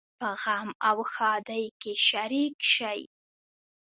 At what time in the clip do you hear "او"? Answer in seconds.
0.89-0.97